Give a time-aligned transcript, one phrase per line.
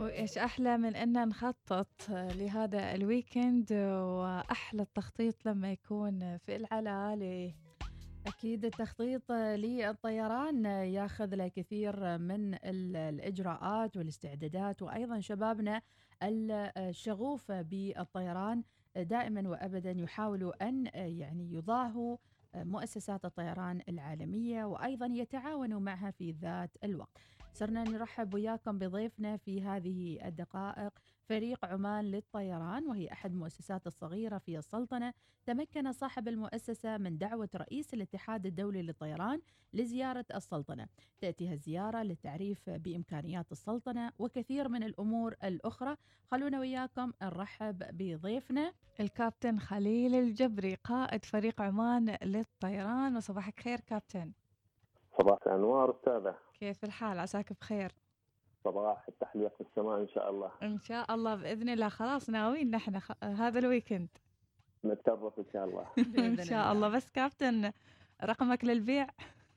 [0.00, 7.54] وإيش أحلى من أن نخطط لهذا الويكند وأحلى التخطيط لما يكون في العلالي.
[8.26, 15.82] أكيد التخطيط للطيران ياخذ له كثير من الإجراءات والاستعدادات وأيضا شبابنا
[16.22, 18.62] الشغوف بالطيران
[18.96, 22.16] دائما وأبدا يحاولوا أن يعني يضاهوا
[22.54, 27.18] مؤسسات الطيران العالمية وأيضا يتعاونوا معها في ذات الوقت.
[27.52, 30.92] صرنا نرحب وياكم بضيفنا في هذه الدقائق
[31.24, 35.12] فريق عمان للطيران وهي أحد المؤسسات الصغيرة في السلطنة.
[35.46, 39.40] تمكن صاحب المؤسسة من دعوة رئيس الاتحاد الدولي للطيران
[39.72, 40.86] لزيارة السلطنة.
[41.20, 45.96] تأتي الزيارة للتعريف بإمكانيات السلطنة وكثير من الأمور الأخرى.
[46.30, 48.72] خلونا وياكم نرحب بضيفنا.
[49.00, 53.16] الكابتن خليل الجبري قائد فريق عمان للطيران.
[53.16, 54.32] وصباحك خير كابتن.
[55.18, 56.49] صباح الأنوار أستاذة.
[56.60, 57.92] كيف الحال؟ عساك بخير.
[58.64, 60.50] صباح التحليق في السماء إن شاء الله.
[60.62, 61.88] إن شاء الله بإذن الله.
[61.88, 63.12] خلاص ناويين نحن خ...
[63.24, 64.08] هذا الويكند.
[64.84, 65.86] نتشرف إن شاء الله.
[66.26, 66.88] إن شاء الله.
[66.88, 67.72] بس كابتن
[68.24, 69.06] رقمك للبيع؟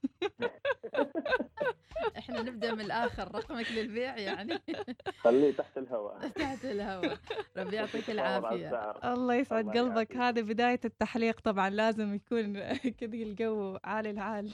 [2.18, 4.60] إحنا نبدأ من الآخر رقمك للبيع يعني.
[5.18, 6.28] خليه تحت الهواء.
[6.40, 7.18] تحت الهواء.
[7.58, 8.92] ربي يعطيك العافية.
[9.14, 10.18] الله يسعد قلبك.
[10.18, 12.60] هذه بداية التحليق طبعا لازم يكون
[13.00, 14.54] كذا الجو عالي العال.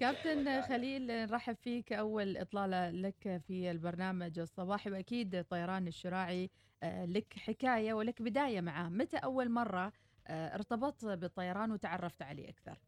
[0.00, 1.92] كابتن خليل نرحب فيك.
[1.92, 6.50] أول إطلالة لك في البرنامج الصباحي وأكيد طيران الشراعي
[6.84, 8.88] لك حكاية ولك بداية معاه.
[8.88, 9.92] متى أول مرة
[10.28, 12.78] ارتبطت بالطيران وتعرفت عليه أكثر؟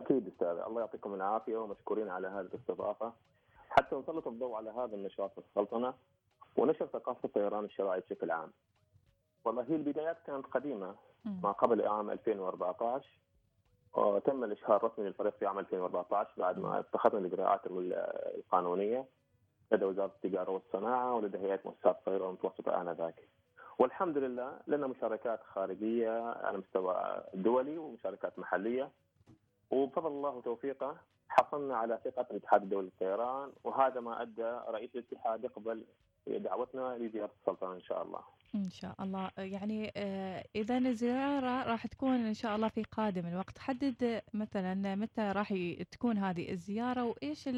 [0.00, 0.58] أكيد أستاذ.
[0.66, 3.12] الله يعطيكم العافية ومشكورين على هذه الاستضافة.
[3.68, 5.94] حتى نسلط الضوء على هذا النشاط في السلطنه
[6.56, 8.52] ونشر ثقافة الطيران الشراعي بشكل عام.
[9.44, 10.94] والله هي البدايات كانت قديمة
[11.42, 13.10] ما قبل عام 2014
[13.94, 19.06] وتم الإشهار الرسمي للفريق في عام 2014 بعد ما اتخذنا الإجراءات القانونية.
[19.72, 23.28] لدى وزارة التجارة والصناعة ولدى هيئة مؤسسات صغيره ومتوسطه آنذاك.
[23.78, 28.90] والحمد لله لنا مشاركات خارجية على مستوى دولي ومشاركات محلية.
[29.70, 30.96] وبفضل الله وتوفيقه
[31.28, 35.84] حصلنا على ثقة الاتحاد الدولي للطيران وهذا ما أدى رئيس الاتحاد يقبل
[36.26, 38.20] دعوتنا لزيارة السلطنة إن شاء الله.
[38.54, 39.30] إن شاء الله.
[39.38, 39.92] يعني
[40.56, 43.58] إذا الزيارة راح تكون إن شاء الله في قادم الوقت.
[43.58, 45.54] حدد مثلا متى راح
[45.90, 47.48] تكون هذه الزيارة وإيش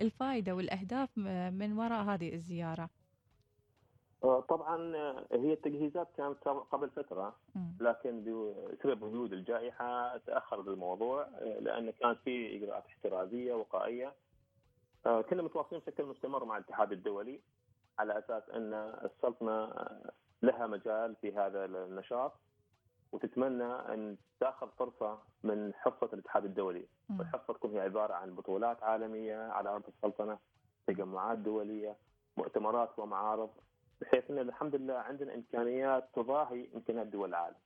[0.00, 1.18] الفائدة والأهداف
[1.52, 2.90] من وراء هذه الزيارة؟
[4.22, 4.96] طبعا
[5.32, 7.36] هي التجهيزات كانت قبل فترة
[7.80, 11.26] لكن بسبب وجود الجائحة تأخر الموضوع
[11.60, 14.14] لأن كان في إجراءات احترازية وقائية.
[15.04, 17.40] كنا متواصلين بشكل مستمر مع الاتحاد الدولي
[17.98, 19.72] على أساس أن السلطنة
[20.42, 22.32] لها مجال في هذا النشاط
[23.12, 26.86] وتتمنى أن تاخذ فرصة من حصه الاتحاد الدولي.
[27.18, 30.38] والحصه تكون هي عبارة عن بطولات عالمية على أرض السلطنة
[30.86, 31.96] تجمعات دولية
[32.36, 33.50] مؤتمرات ومعارض.
[34.00, 37.56] بحيث إن الحمد لله عندنا إمكانيات تضاهي إمكانيات دول العالم.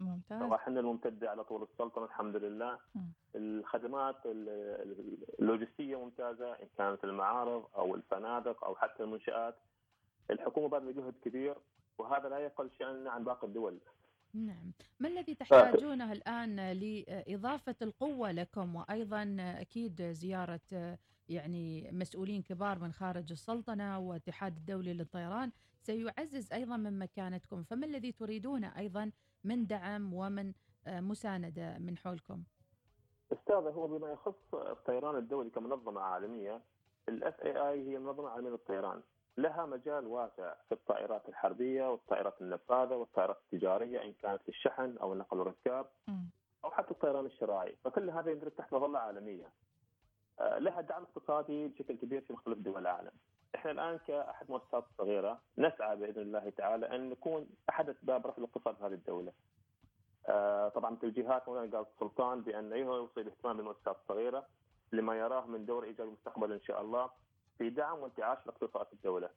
[0.00, 0.40] ممتاز.
[0.40, 2.78] طبعا إحنا الممتده على طول السلطنة الحمد لله.
[2.94, 3.12] مم.
[3.34, 4.16] الخدمات
[5.38, 9.54] اللوجستية ممتازة إن كانت المعارض أو الفنادق أو حتى المنشآت.
[10.30, 11.54] الحكومة بذلت جهد كبير
[11.98, 13.78] وهذا لا يقل شأننا عن باقي الدول.
[14.34, 20.98] نعم، ما الذي تحتاجونه الآن لإضافة القوة لكم وأيضا أكيد زيارة
[21.28, 25.52] يعني مسؤولين كبار من خارج السلطنة والاتحاد الدولي للطيران
[25.82, 29.10] سيعزز أيضا من مكانتكم، فما الذي تريدونه أيضا
[29.44, 30.52] من دعم ومن
[30.86, 32.42] مساندة من حولكم؟
[33.32, 36.60] أستاذ هو بما يخص الطيران الدولي كمنظمة عالمية
[37.08, 39.02] الاف اي اي هي منظمة عالمية للطيران.
[39.36, 45.38] لها مجال واسع في الطائرات الحربية والطائرات النفاذة والطائرات التجارية إن كانت للشحن أو النقل
[45.38, 45.86] والركاب
[46.64, 49.52] أو حتى الطيران الشراعي فكل هذا يندرج تحت مظله عالمية.
[50.40, 53.10] لها دعم اقتصادي بشكل كبير في مختلف دول العالم.
[53.54, 58.74] إحنا الآن كأحد مؤسسات صغيرة نسعى بإذن الله تعالى أن نكون أحد أسباب رفع الاقتصاد
[58.74, 59.32] في هذه الدولة.
[60.74, 64.46] طبعا توجيهات مولانا قال السلطان بأن يوصي الاهتمام بالمؤسسات الصغيرة
[64.92, 67.10] لما يراه من دور ايجابي مستقبلا إن شاء الله
[67.58, 69.28] في دعم وانتعاش الاقتصاد في الدولة.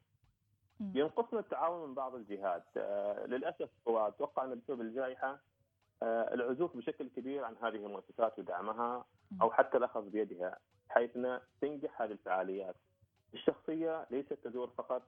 [0.79, 2.63] ينقصنا التعاون من بعض الجهات
[3.27, 5.39] للأسف واتوقع أن بسبب الجائحة
[6.03, 9.05] العزوف بشكل كبير عن هذه المؤسسات ودعمها
[9.41, 10.57] أو حتى الأخذ بيدها
[10.91, 11.11] حيث
[11.61, 12.75] تنجح هذه الفعاليات.
[13.33, 15.03] الشخصية ليست تدور فقط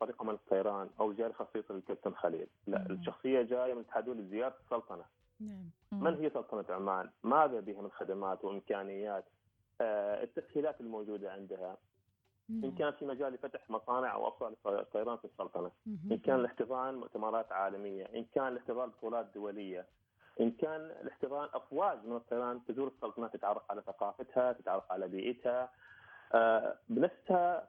[0.00, 5.04] فريق عمل الطيران أو جاري خصيصه للكابتن خليل، لا الشخصية جاية من الاتحاد لزيارة السلطنة.
[5.40, 5.70] نعم.
[5.92, 9.24] من هي سلطنة عمان؟ ماذا بها من خدمات وامكانيات؟
[9.80, 11.76] التسهيلات الموجودة عندها.
[12.50, 17.52] إن كان في مجال لفتح مصانع أو افرع للطيران في السلطنة، إن كان الاحتضان مؤتمرات
[17.52, 19.86] عالمية، إن كان الاحتضان بطولات دولية،
[20.40, 25.70] إن كان الاحتضان أفواج من الطيران تزور السلطنة تتعرف على ثقافتها، تتعرف على بيئتها،
[26.34, 27.68] آه بنفسها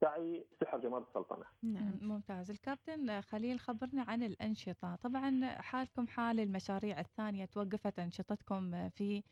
[0.00, 1.44] تعي سحر جمال السلطنة.
[1.62, 2.50] نعم ممتاز.
[2.50, 4.96] الكابتن خليل خبرنا عن الأنشطة.
[4.96, 9.22] طبعا حالكم حال المشاريع الثانية توقفت أنشطتكم في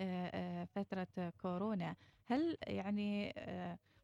[0.00, 1.96] آه، آه، فترة كورونا.
[2.26, 3.34] هل يعني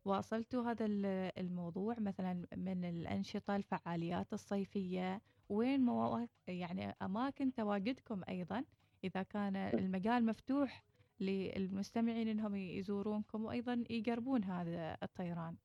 [0.05, 6.27] واصلتوا هذا ال- الموضوع مثلا من الأنشطة الفعاليات الصيفية؟ وين موا...
[6.49, 8.65] يعني أماكن تواجدكم أيضا
[9.05, 10.85] إذا كان المجال مفتوح
[11.21, 15.57] للمستمعين إنهم يزورونكم وأيضا يقربون هذا الطيران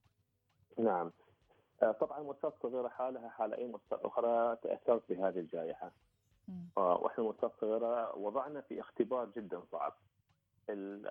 [0.79, 1.11] نعم.
[1.83, 5.91] آه، طبعا مؤسسات صغيره حالها حال اي مؤسسات أخرى تأثرت بهذه الجائحة.
[6.47, 6.65] مم.
[6.77, 9.93] آه، وإحنا مؤسسات صغيره وضعنا في اختبار جدا صعب.
[10.69, 11.07] ال-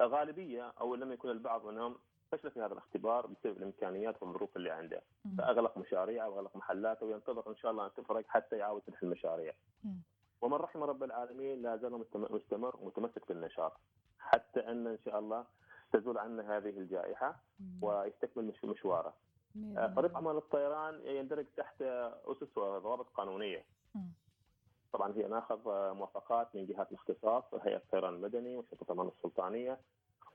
[0.00, 1.96] الغالبية أو لم يكن البعض منهم
[2.32, 5.02] فشل في هذا الاختبار بسبب الإمكانيات والظروف اللي عنده،.
[5.38, 9.52] فأغلق مشاريعه وأغلق محلاته وينتظر إن شاء الله أن تفرج حتى يعاود فتح المشاريع.
[10.40, 13.72] ومن رحم رب العالمين لا زال مستم- مستمر ومتمسك بالنشاط
[14.18, 15.44] حتى أن إن شاء الله
[15.92, 17.36] تزول عنا هذه الجائحة
[17.82, 19.14] ويستكمل مش- مشواره.
[19.76, 20.16] آه، فريق.
[20.16, 23.64] عمل الطيران يندرج تحت أسس وضوابط قانونية.
[24.92, 29.78] طبعا هي ناخذ آه، موافقات من جهات الاختصاص هيئة الطيران المدني وشرطه الامان السلطانية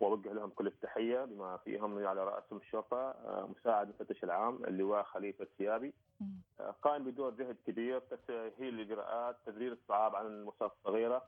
[0.04, 5.44] وأوجه لهم كل التحية بما فيهم على رأسهم الشرطة آه، مساعد المفتش العام اللواء خليفة
[5.44, 6.28] الثيابي مم.
[6.60, 11.24] آه، قائم بدور جهد كبير تسهيل الاجراءات تدرير الصعاب عن المؤسسات الصغيرة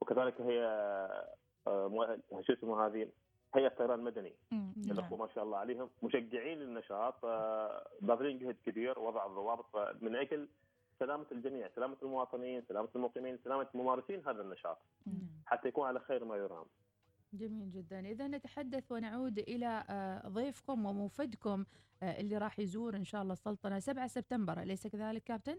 [0.00, 0.64] وكذلك هي
[1.66, 3.08] آه، شو اسمه هذه
[3.54, 4.72] هيئة الطيران المدني مم.
[4.76, 5.28] الاخوه نعم.
[5.28, 7.26] ما شاء الله عليهم مشجعين للنشاط
[8.00, 9.66] باذلين جهد كبير وضع الضوابط
[10.00, 10.48] من أجل
[10.98, 14.78] سلامة الجميع، سلامة المواطنين، سلامة المقيمين، سلامة ممارسين هذا النشاط.
[15.06, 15.16] نعم.
[15.46, 16.64] حتى يكون على خير ما يرام.
[17.32, 21.64] جميل جدا إذا نتحدث ونعود إلى آه، ضيفكم وموفدكم
[22.02, 25.58] آه، اللي راح يزور إن شاء الله السلطنة 7 سبتمبر أليس كذلك كابتن؟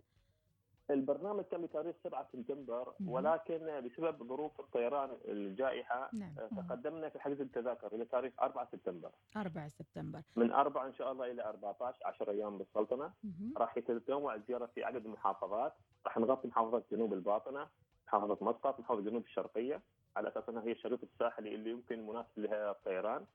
[0.89, 3.09] البرنامج كان بتاريخ 7 سبتمبر مم.
[3.09, 6.62] ولكن بسبب ظروف الطيران الجائحة نعم آه،.
[6.62, 11.31] تقدمنا في حجز التذاكر إلى تاريخ 4 سبتمبر 4 سبتمبر من 4 إن شاء الله
[11.31, 13.13] إلى 14 10 أيام بالسلطنة.
[13.57, 15.73] راح يتنوع الزيارة في عدد المحافظات
[16.06, 17.68] راح نغطي محافظة جنوب الباطنة
[18.07, 19.81] محافظة مسقط محافظة جنوب الشرقية
[20.15, 23.25] على أساس أنها هي الشريط الساحلي اللي يمكن مناسب لها الطيران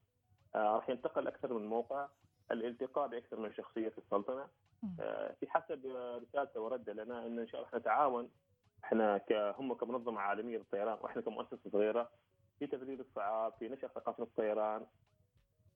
[0.54, 2.08] آه راح ينتقل أكثر من موقع.
[2.50, 4.46] الالتقاء بأكثر من شخصية في السلطنة.
[5.00, 8.30] آه في حسب آه، رسالته ورده لنا إن إن شاء الله نتعاون.
[8.84, 12.10] إحنا ك- هم كمنظمة عالمية للطيران وإحنا كمؤسسة صغيرة
[12.58, 14.86] في تدريب الصعاب في نشر ثقافة الطيران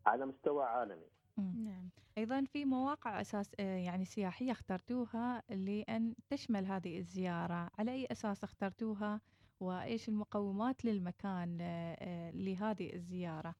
[0.06, 1.06] على مستوى عالمي.
[1.36, 1.64] مم.
[1.64, 1.88] نعم.
[2.18, 7.70] أيضا في مواقع أساس آه، يعني سياحية اخترتوها لأن تشمل هذه الزيارة.
[7.78, 9.20] على أي أساس اخترتوها؟
[9.60, 13.54] وإيش المقومات للمكان آه، آه، لهذه الزيارة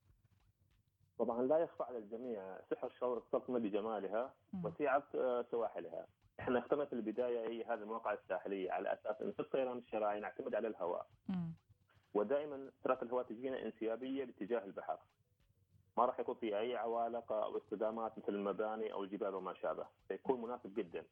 [1.19, 4.35] طبعا لا يخفى على الجميع سحر شهر السلطنه بجمالها.
[4.65, 6.07] وسعه آه، سواحلها.
[6.41, 10.55] إحنا اخترنا في البداية هي هذه المواقع الساحلية على أساس إن في الطيران الشراعي نعتمد
[10.55, 11.53] على الهواء مم.
[12.15, 14.99] ودائما تراك الهواء تجينا انسيابية باتجاه البحر.
[15.97, 20.43] ما راح يكون في أي عوالق أو اصطدامات مثل المباني أو الجبال وما شابه، فيكون
[20.43, 21.05] مناسب جدا.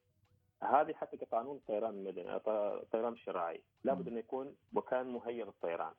[0.62, 2.36] هذه حتى كقانون الطيران المدني
[2.82, 5.92] الطيران الشراعي لابد إنه يكون مكان مهيئ للطيران.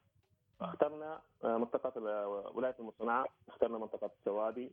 [0.61, 1.99] اخترنا آه، منطقة
[2.55, 4.71] ولاية المصنعة، اخترنا منطقة السوادي.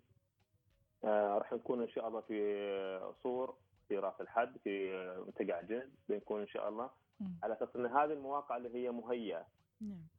[1.05, 3.55] آه، راح نكون إن شاء الله في صور
[3.89, 6.91] في رأس الحد في آه، منتجع عجل بنكون إن شاء الله.
[7.43, 9.47] على أساس إن هذه المواقع اللي هي مهيئة.
[9.81, 9.91] نعم.
[9.93, 10.16] آه،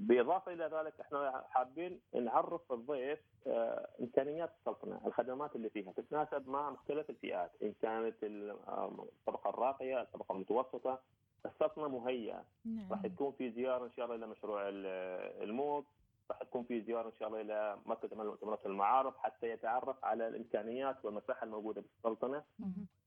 [0.00, 6.70] بالاضافه إلى ذلك إحنا حابين نعرف الضيف آه، إمكانيات السلطنه، الخدمات اللي فيها تتناسب مع
[6.70, 11.00] مختلف الفئات، إن كانت آه، الطبقة الراقية، الطبقة المتوسطة،
[11.46, 12.44] السلطنه مهيئه،
[12.90, 15.86] راح نعم تكون في زيارة إن شاء الله إلى مشروع ال- الموت،
[16.30, 20.28] راح تكون في زيارة إن شاء الله إلى مركز عمل مؤتمرات المعارض حتى يتعرف على
[20.28, 22.42] الإمكانيات والمساحة الموجودة بالسلطنه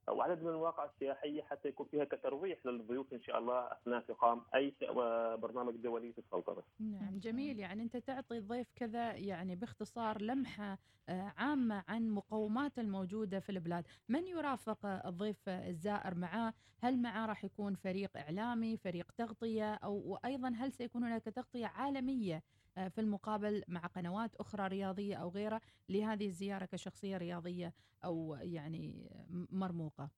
[0.08, 0.18] مهم.
[0.18, 4.74] وعدد من المواقع السياحية حتى يكون فيها كترويح للضيوف إن شاء الله أثناء اقام أي
[5.38, 6.64] برنامج دولي في السلطنه.
[6.80, 10.78] نعم جميل يعني أنت تعطي الضيف كذا يعني باختصار لمحة
[11.10, 17.46] آه، عامة عن مقومات الموجودة في البلاد من يرافق الضيف الزائر معاه هل معاه راح
[17.46, 22.42] يكون فريق إعلامي فريق تغطية أو وأيضا هل سيكون هناك تغطية عالمية آه،
[22.76, 27.74] في المقابل مع قنوات أخرى رياضية أو غيرها لهذه الزيارة كشخصية رياضية
[28.06, 29.10] أو يعني
[29.52, 30.10] مرموقة.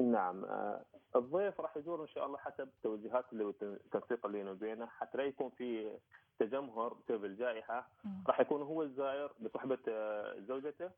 [0.00, 0.84] نعم آه،
[1.16, 4.86] الضيف راح يزور إن شاء الله حسب التوجيهات اللي والتنسيق اللي بينه.
[4.86, 5.98] حتى لا يكون في
[6.38, 7.88] تجمهر بسبب الجائحة.
[8.26, 10.90] راح يكون هو الزائر بصحبه آه، زوجته.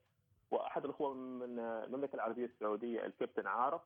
[0.50, 3.82] وأحد الأخوة من آه، المملكة العربية السعودية الكابتن عارف.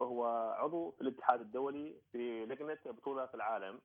[0.00, 0.24] وهو
[0.58, 3.74] عضو في الاتحاد الدولي في لجنة بطولة في العالم.
[3.74, 3.80] آه،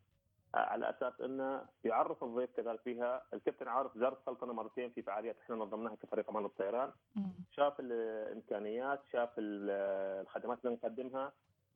[0.55, 5.55] على أساس إنه يعرف الضيف كذلك فيها الكابتن عارف زار السلطنة مرتين في فعاليات إحنا
[5.55, 6.91] نظمناها كفريق أمان الطيران.
[7.51, 9.69] شاف الإمكانيات شاف ال-
[10.21, 11.31] الخدمات اللي نقدمها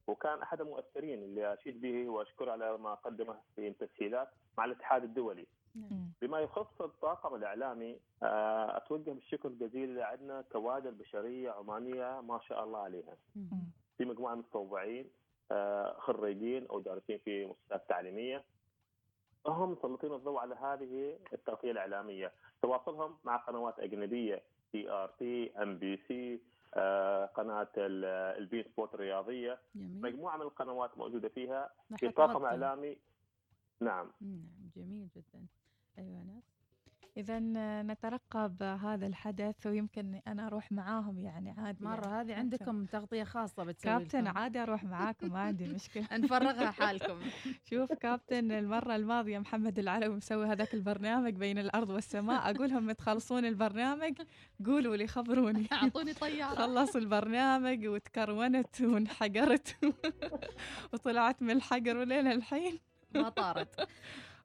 [0.07, 5.47] وكان أحد المؤثرين اللي أشيد به وأشكره على ما قدمه في التسهيلات مع الاتحاد الدولي
[5.75, 6.11] مم.
[6.21, 12.79] بما يخص الطاقم الإعلامي آه، أتوجه بالشكر الجزيل عندنا كوادر بشرية عمانية ما شاء الله
[12.79, 13.17] عليها.
[13.97, 15.09] في مجموعة متطوعين
[15.51, 18.43] آه، خريجين أو دارسين في مؤسسات تعليمية
[19.47, 22.31] هم مسلطين الضوء على هذه التغطيه الإعلامية،
[22.61, 26.39] تواصلهم مع قنوات أجنبية سي ار تي، ام بي سي،
[27.35, 28.05] قناة ال-
[28.37, 30.01] ال beIN Sport الرياضية، جميل.
[30.01, 31.73] مجموعة من القنوات موجودة فيها.
[31.97, 32.09] في.
[32.09, 32.97] طاقم إعلامي.
[33.81, 34.11] نعم.
[34.21, 34.41] نعم
[34.75, 35.45] جميل جدا.
[35.97, 36.43] أيوه ناس.
[37.17, 37.39] إذا
[37.83, 42.21] نترقب هذا الحدث ويمكن أنا أروح معاهم يعني عادي مرة يعني.
[42.21, 44.37] هذه عندكم تغطية خاصة بتسوي كابتن لكم.
[44.37, 47.19] عادي أروح معاكم ما عندي مشكلة نفرغها حالكم.
[47.69, 52.51] شوف كابتن المرة الماضية محمد العلوي مسوي هذاك البرنامج بين الأرض والسماء.
[52.51, 54.21] أقول لهم تخلصون البرنامج
[54.65, 55.67] قولوا لي خبروني.
[55.73, 56.55] أعطوني طيارة.
[56.55, 59.75] خلص البرنامج وتكرونت وانحقرت.
[60.93, 62.79] وطلعت من الحقر ولين الحين.
[63.15, 63.89] ما طارت.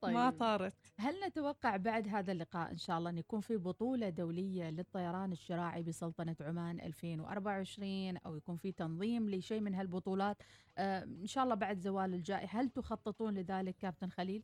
[0.01, 0.13] طيب.
[0.13, 0.86] ما طارت.
[0.99, 5.83] هل نتوقع بعد هذا اللقاء إن شاء الله إن يكون في بطولة دولية للطيران الشراعي
[5.83, 10.37] بسلطنة عمان 2024 أو يكون في تنظيم لشيء من هالبطولات؟
[10.77, 14.43] آه إن شاء الله بعد زوال الجائحة هل تخططون لذلك كابتن خليل؟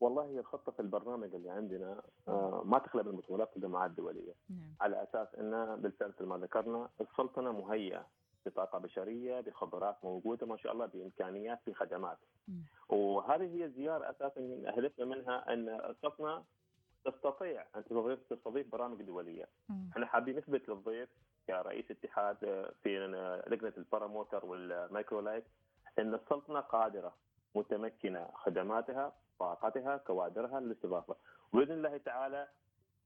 [0.00, 4.34] والله هي الخطه في البرنامج اللي عندنا آه، ما تخلى من بطولات الجماعات الدولية.
[4.50, 4.74] نعم.
[4.80, 8.06] على أساس إنه بالفعل ما ذكرنا السلطنة مهيئة
[8.46, 12.18] بطاقة بشرية بخبرات موجودة ما شاء الله بإمكانيات بخدمات
[12.48, 12.62] مم.
[12.88, 16.44] وهذه هي الزيارة أساسا من هدفنا منها أن السلطنه
[17.04, 19.48] تستطيع أن تستضيف تستضيف برامج دولية،.
[19.92, 21.08] إحنا حابين نثبت للضيف
[21.46, 22.36] كرئيس اتحاد
[22.82, 22.98] في
[23.46, 25.44] لجنة الباراموتر والمايكرولايت
[25.98, 27.14] أن السلطنة قادرة
[27.54, 31.16] متمكنة خدماتها طاقتها كوادرها للاستضافة
[31.52, 32.48] وباذن الله تعالى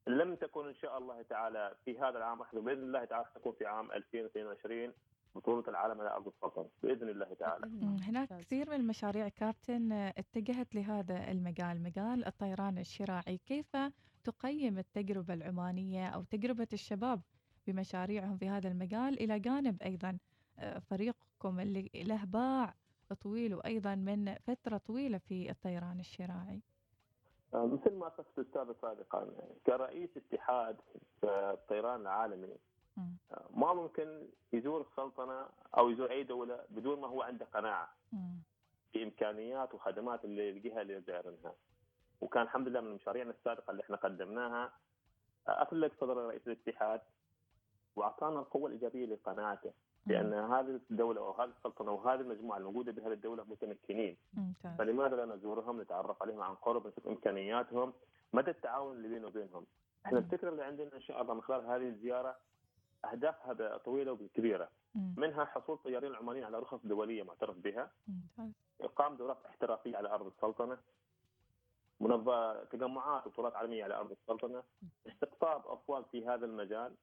[0.06, 3.66] لم تكن إن شاء الله تعالى في هذا العام إحنا بإذن الله تعالى تكون في
[3.66, 4.92] عام 2022
[5.34, 7.66] بطولة العالم على أرض السلطنه بإذن الله تعالى.
[8.08, 8.28] هناك.
[8.28, 13.38] كثير من المشاريع كابتن اتجهت لهذا المجال مجال الطيران الشراعي.
[13.38, 13.76] كيف
[14.24, 17.20] تقيم التجربة العمانية أو تجربة الشباب
[17.66, 20.18] بمشاريعهم في هذا المجال؟ إلى جانب أيضا
[20.58, 22.74] آه، فريقكم اللي له باع
[23.20, 26.62] طويل وأيضا من فترة طويلة في الطيران الشراعي.
[27.54, 28.44] آه، مثل ما الاستاذ
[28.82, 29.26] سابقا
[29.66, 30.76] كرئيس اتحاد
[31.24, 32.56] الطيران العالمي
[33.74, 35.46] ما ممكن يزور السلطنة
[35.78, 37.88] أو يزور أي دولة بدون ما هو عنده قناعة.
[38.94, 41.54] بإمكانيات وخدمات اللي الجهه اللي زائرينها.
[42.20, 44.72] وكان الحمد لله من مشاريعنا السابقة اللي إحنا قدمناها
[45.46, 47.00] افلق صدر رئيس الاتحاد
[47.96, 49.72] وأعطانا القوة الإيجابية لقناعته
[50.06, 55.24] لأن هذه الدولة أو هذه السلطنة وهذه المجموعة الموجودة بهذه الدولة متمكنين ممتاز فلماذا لا
[55.24, 57.92] نزورهم نتعرف عليهم عن قرب نشوف إمكانياتهم
[58.32, 59.66] مدى التعاون اللي بينه وبينهم
[60.06, 60.18] إحنا.
[60.18, 62.36] الفكرة اللي عندنا إن شاء الله من خلال هذه الزيارة
[63.12, 64.68] أهدافها طويلة وكبيرة.
[65.16, 67.90] منها حصول طيارين العمانيين على رخص دولية معترف بها.
[68.80, 70.78] اقام دورات احترافية على أرض السلطنة.
[72.00, 74.62] منظمه تجمعات وبطولات عالمية على أرض السلطنة.
[75.06, 76.94] استقطاب افواج في هذا المجال.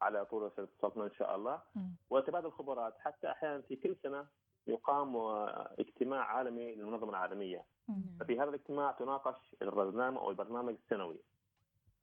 [0.00, 1.62] على طول رساله السلطنة إن شاء الله.
[2.10, 4.26] وتبادل خبرات حتى أحيانا في كل سنة
[4.66, 5.16] يقام
[5.78, 7.64] اجتماع عالمي للمنظمة العالمية.
[7.88, 8.02] مم.
[8.20, 11.18] ففي هذا الاجتماع تناقش البرنامج أو البرنامج السنوي.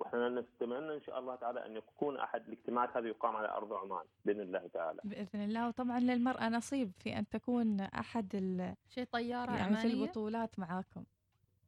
[0.01, 4.05] وإحنا نتمنى إن شاء الله تعالى أن يكون أحد الاجتماعات هذه يقام على أرض عمان
[4.25, 4.99] بإذن الله تعالى.
[5.03, 8.75] بإذن الله وطبعا للمرأة نصيب في أن تكون أحد ال...
[8.89, 11.03] شيء طيارة يعني في البطولات معاكم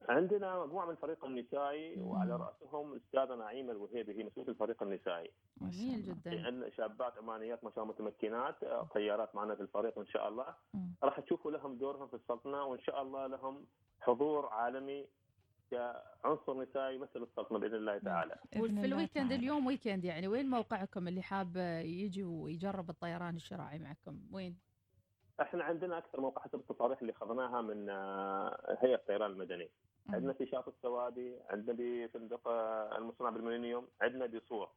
[0.10, 2.02] عندنا مجموعة من الفريق النسائي.
[2.02, 5.32] وعلى رأسهم الاستاذه نعيمة الوهيبي هي مسؤولة الفريق النسائي.
[5.62, 6.04] جميل.
[6.04, 10.28] جدا عندنا شابات عمانيات ما شاء الله متمكنات آه، طيارات معنا في الفريق إن شاء
[10.28, 10.46] الله.
[11.04, 13.66] راح تشوفوا لهم دورهم في السلطنة وإن شاء الله لهم
[14.02, 15.08] حضور عالمي
[15.74, 18.36] كعنصر نسائي يمثل السلطنه بإذن الله تعالى.
[18.54, 19.36] بإذن وفي الويكند تعالى.
[19.36, 24.58] اليوم weekend يعني وين موقعكم اللي حاب يجي ويجرب الطيران الشراعي معكم وين؟
[25.42, 29.70] إحنا عندنا أكثر موقع حسب التصاريح اللي أخذناها من آه، هيئة الطيران المدني.
[30.10, 34.70] عندنا في شاطئ السوادي، عندنا بفندق آه، المصنع بالميلينيوم، عندنا بصور.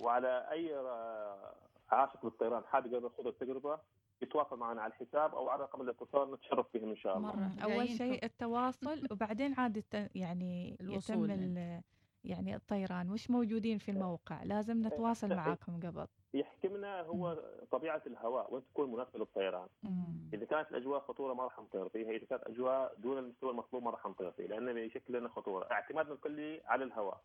[0.00, 1.54] وعلى أي آه،
[1.90, 3.78] عاشق للطيران حاب يقدر يخوض التجربة
[4.22, 7.36] يتواصل معنا على الحساب أو على رقم الاتصال نتشرف بهم إن شاء الله.
[7.36, 7.50] مرة.
[7.66, 11.82] جايين شيء التواصل وبعدين عاد الت- يعني الوصول يتم ال-
[12.24, 18.62] يعني الطيران وش موجودين في الموقع لازم نتواصل معاكم قبل يحكمنا هو طبيعة الهواء وين
[18.66, 19.68] تكون مناسبة للطيران.
[19.82, 20.30] مم.
[20.34, 23.90] إذا كانت الأجواء خطورة ما راح نطير فيها، إذا كانت أجواء دون المستوى المطلوب ما
[23.90, 27.20] راح نطير فيه لأنه يشكل لنا خطورة، اعتمادنا الكلي على الهواء،.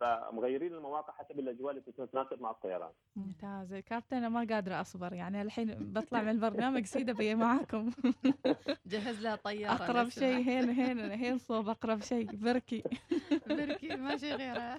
[0.00, 2.90] فمغيرين المواقع حسب الأجواء اللي تتناسب مع الطيران.
[3.16, 3.74] ممتاز.
[3.74, 7.90] كابتن أنا ما قادرة أصبر يعني الحين بطلع من البرنامج سيدة بي معاكم.
[8.86, 10.20] جهز لها طيارة أقرب لسه.
[10.20, 12.36] شيء هين هين هين صوب أقرب شيء.
[12.36, 12.82] بركي.
[13.48, 14.78] بركي ماشي غيرها.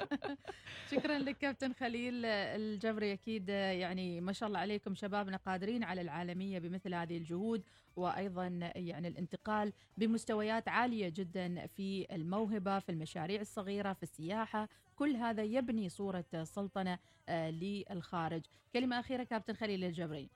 [0.91, 2.25] شكرا لك كابتن خليل.
[2.25, 7.63] الجبري أكيد يعني ما شاء الله عليكم شبابنا قادرين على العالمية بمثل هذه الجهود.
[7.99, 14.69] وأيضا يعني الانتقال بمستويات عالية جدا في الموهبة في المشاريع الصغيرة في السياحة.
[14.95, 18.41] كل هذا يبني صورة سلطنة آه، للخارج.
[18.73, 20.29] كلمة أخيرة كابتن خليل الجبري.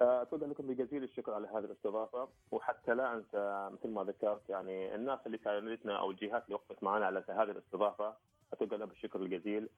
[0.00, 2.28] اتوجه لكم بجزيل الشكر على هذه الاستضافة.
[2.50, 7.06] وحتى لا أنسى مثل ما ذكرت يعني الناس اللي ساندتنا أو الجهات اللي وقفت معنا
[7.06, 8.14] على هذه الاستضافة
[8.52, 9.68] اتوجه لها بالشكر الجزيل.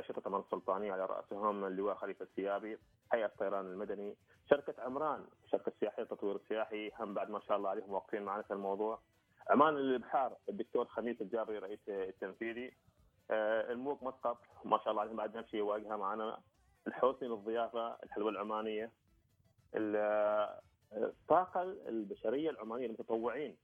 [0.00, 2.78] شركه عمان السلطانيه على رأسهم اللواء خليفة الثيابي
[3.12, 4.16] هيئه الطيران المدني.
[4.50, 8.52] شركة عمران شركة سياحية التطوير السياحي هم بعد ما شاء الله عليهم واقفين معنا في
[8.52, 9.00] الموضوع.
[9.50, 12.72] عمان للإبحار الدكتور خميس الجابري رئيس التنفيذي.
[13.30, 16.40] آه، الموق مسقط ما شاء الله عليهم بعد نفس الشيء واجهه معنا.
[16.86, 18.92] الحوثي للضيافة الحلوة العمانية.
[20.92, 23.56] الطاقة البشرية العمانية المتطوعين.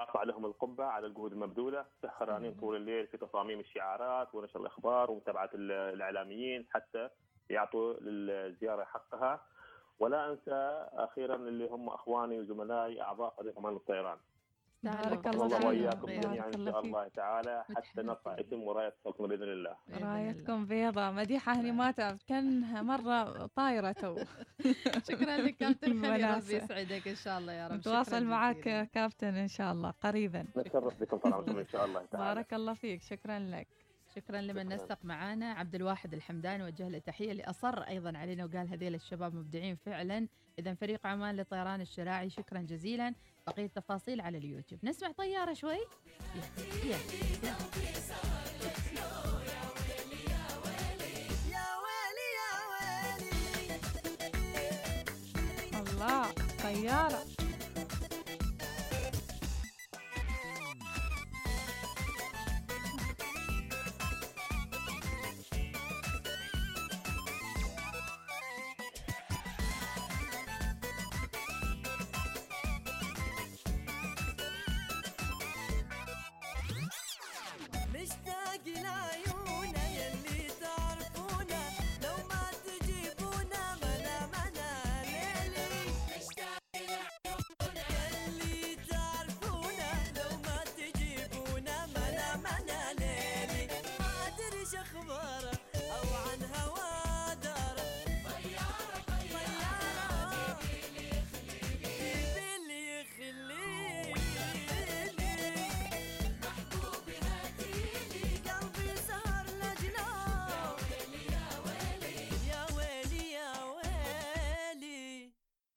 [0.00, 1.84] أرفع لهم القبة على الجهود المبذولة.
[2.02, 7.08] سهرانين طول الليل في تصاميم الشعارات ونشر الأخبار ومتابعة الإعلاميين حتى
[7.50, 9.40] يعطوا للزيارة حقها.
[9.98, 14.18] ولا أنسى أخيرا اللي هم أخواني وزملائي أعضاء فريق أمان الطيران.
[14.82, 16.20] بارك الله الله الله وإياكم فيك.
[16.20, 16.84] جميعا بارك إن الله شاء.
[16.84, 18.02] الله تعالى حتى.
[18.02, 19.76] نرفع اسم وراية صوتنا بإذن الله.
[19.88, 21.10] بإذن رايتكم بيضة.
[21.10, 24.16] مديحة هني ما تعرف كانها مرة طايرة تو.
[25.08, 26.54] شكرا لك كابتن خليل ربي.
[26.56, 27.74] يسعدك إن شاء الله يا رب.
[27.74, 28.90] نتواصل معك.
[28.94, 30.44] كابتن إن شاء الله قريبا.
[30.56, 32.34] نتشرف بكم طال إن شاء الله تعالى.
[32.34, 33.02] بارك الله فيك.
[33.02, 33.68] شكرا لك.
[34.16, 34.68] شكرا لمن.
[34.68, 35.52] نسق معانا.
[35.52, 37.32] عبد الواحد الحمداني وجه له تحية.
[37.32, 40.28] اللي أصر أيضا علينا وقال هذيل الشباب مبدعين فعلا.
[40.58, 42.30] اذا فريق عمان للطيران الشراعي.
[42.30, 43.14] شكرا جزيلا.
[43.46, 44.84] بقية التفاصيل على اليوتيوب.
[44.84, 45.78] نسمع طيارة شوي.
[55.74, 57.33] الله طيارة.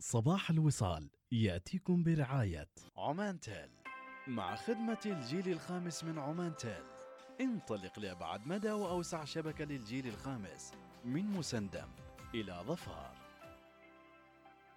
[0.10, 2.70] صباح الوصال يأتيكم برعاية.
[2.98, 3.70] عمان تيل.
[4.28, 6.84] مع خدمة الجيل الخامس من عمان تيل.
[7.42, 10.72] انطلق لأبعد مدى وأوسع شبكة للجيل الخامس
[11.06, 11.88] من مسندم
[12.36, 13.17] إلى ظفار.